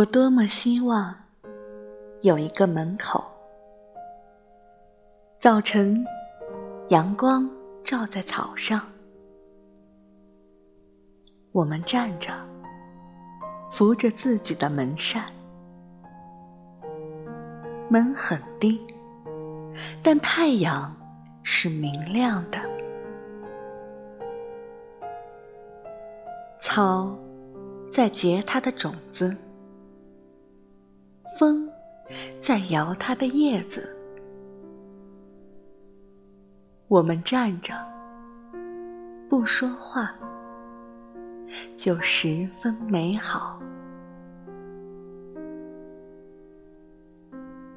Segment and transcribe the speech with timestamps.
[0.00, 1.14] 我多么希望
[2.22, 3.22] 有一个门口，
[5.38, 6.02] 早晨
[6.88, 7.46] 阳光
[7.84, 8.80] 照在草上，
[11.52, 12.32] 我们站着，
[13.70, 15.24] 扶着自己的门扇，
[17.90, 18.80] 门很低，
[20.02, 20.96] 但太阳
[21.42, 22.58] 是明亮的，
[26.58, 27.14] 草
[27.92, 29.36] 在结它的种子。
[31.38, 31.68] 风
[32.40, 33.96] 在摇它的叶子，
[36.88, 37.74] 我们站着
[39.28, 40.14] 不说话，
[41.76, 43.60] 就十分美好。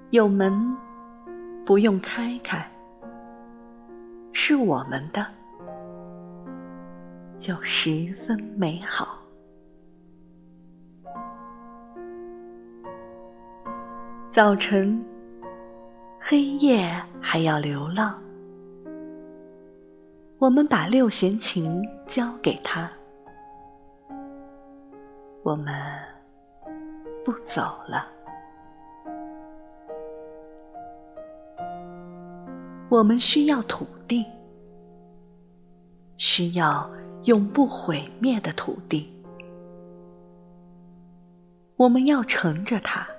[0.09, 0.75] 有门
[1.65, 2.69] 不用开开，
[4.31, 5.25] 是我们的，
[7.39, 9.22] 就十分美好。
[14.33, 14.99] 早晨，
[16.19, 18.19] 黑夜还要流浪。
[20.39, 22.91] 我们把六弦琴交给他，
[25.43, 25.71] 我们
[27.23, 28.07] 不走了。
[32.89, 34.25] 我们需要土地，
[36.17, 36.89] 需要
[37.25, 39.13] 永不毁灭的土地。
[41.75, 43.12] 我们要乘着它。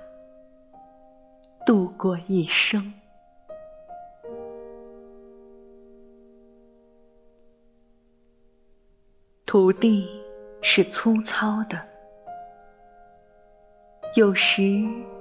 [1.65, 2.93] 度过一生，
[9.47, 10.07] 土地
[10.61, 11.83] 是粗糙的，
[14.13, 14.61] 有时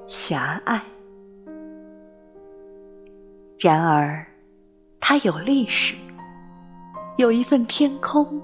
[0.07, 0.83] 狭隘，
[3.59, 4.27] 然而
[5.01, 5.97] 它有历史，
[7.17, 8.39] 有一份天空，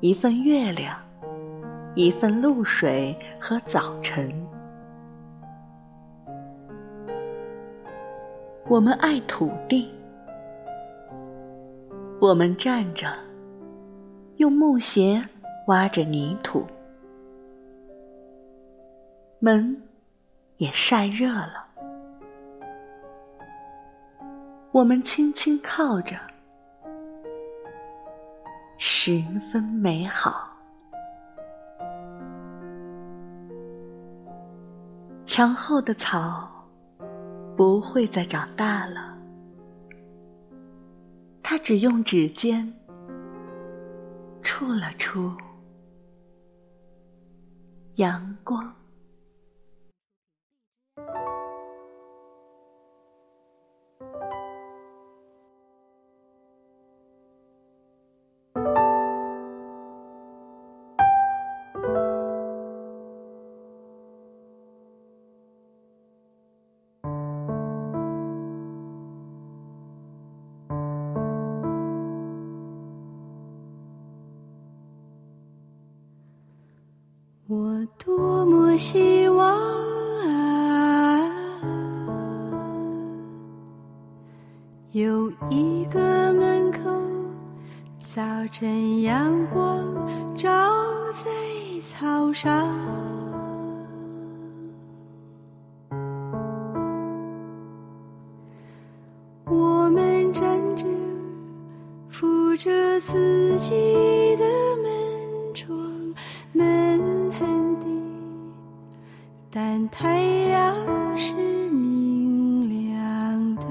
[0.00, 0.98] 一份月亮，
[1.94, 4.28] 一份露水和早晨。
[8.70, 9.92] 我们爱土地，
[12.20, 13.08] 我们站着，
[14.36, 15.20] 用木鞋
[15.66, 16.64] 挖着泥土，
[19.40, 19.76] 门
[20.58, 21.66] 也晒热了。
[24.70, 26.14] 我们轻轻靠着，
[28.78, 29.20] 十
[29.50, 30.48] 分美好。
[35.26, 36.48] 墙后的草。
[37.60, 39.18] 不会再长大了，
[41.42, 42.72] 他只用指尖
[44.40, 45.30] 触了触
[47.96, 48.74] 阳光。
[77.50, 79.44] 我多么希望
[80.24, 81.20] 啊
[84.92, 86.78] 有一个门口，
[88.04, 88.22] 早
[88.52, 90.48] 晨阳光照
[91.12, 91.28] 在
[91.80, 92.68] 草上，
[99.46, 100.84] 我们站着
[102.08, 104.44] 扶着自己的
[109.52, 110.72] 但太阳
[111.16, 111.34] 是
[111.70, 113.64] 明亮的，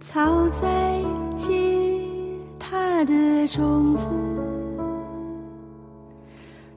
[0.00, 1.00] 草在
[1.36, 1.78] 结
[2.58, 4.04] 它的种子，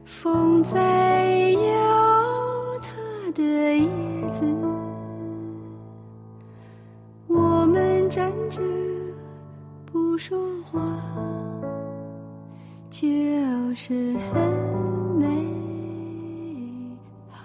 [0.06, 3.90] 风在摇它的叶
[4.31, 4.46] 子，
[7.25, 8.62] 我们站着
[9.92, 10.38] 不说
[10.72, 10.80] 话。
[12.97, 14.42] 就是很
[15.19, 15.27] 美
[17.30, 17.44] 好，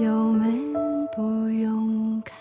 [0.00, 0.50] 有门
[1.14, 2.34] 不用开，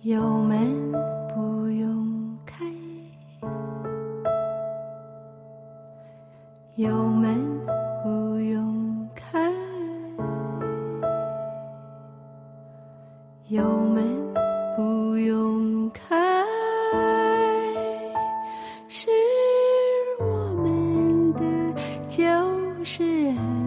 [0.00, 0.90] 有门
[1.34, 1.97] 不用。
[13.50, 14.04] 有门
[14.76, 16.44] 不用开
[18.88, 19.08] 是
[20.20, 21.74] 我们的
[22.10, 22.26] 就
[22.84, 23.57] 是人